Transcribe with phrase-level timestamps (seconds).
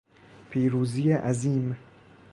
[0.49, 1.75] پیروزی عظیم